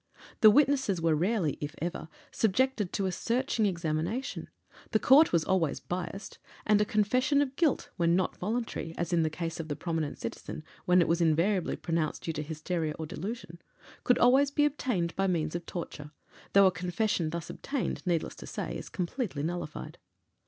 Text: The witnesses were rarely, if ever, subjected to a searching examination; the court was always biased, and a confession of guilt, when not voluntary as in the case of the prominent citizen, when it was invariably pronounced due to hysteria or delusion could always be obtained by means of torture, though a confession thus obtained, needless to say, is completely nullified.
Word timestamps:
The 0.39 0.49
witnesses 0.49 0.99
were 0.99 1.13
rarely, 1.13 1.59
if 1.61 1.75
ever, 1.79 2.09
subjected 2.31 2.91
to 2.91 3.05
a 3.05 3.11
searching 3.11 3.67
examination; 3.67 4.49
the 4.89 4.97
court 4.99 5.31
was 5.31 5.43
always 5.45 5.79
biased, 5.79 6.39
and 6.65 6.81
a 6.81 6.85
confession 6.85 7.39
of 7.39 7.55
guilt, 7.55 7.91
when 7.97 8.15
not 8.15 8.35
voluntary 8.37 8.95
as 8.97 9.13
in 9.13 9.21
the 9.21 9.29
case 9.29 9.59
of 9.59 9.67
the 9.67 9.75
prominent 9.75 10.17
citizen, 10.17 10.63
when 10.85 11.01
it 11.01 11.07
was 11.07 11.21
invariably 11.21 11.75
pronounced 11.75 12.23
due 12.23 12.33
to 12.33 12.41
hysteria 12.41 12.95
or 12.97 13.05
delusion 13.05 13.61
could 14.03 14.17
always 14.17 14.49
be 14.49 14.65
obtained 14.65 15.15
by 15.15 15.27
means 15.27 15.53
of 15.53 15.67
torture, 15.67 16.09
though 16.53 16.65
a 16.65 16.71
confession 16.71 17.29
thus 17.29 17.51
obtained, 17.51 18.01
needless 18.03 18.33
to 18.37 18.47
say, 18.47 18.75
is 18.75 18.89
completely 18.89 19.43
nullified. 19.43 19.99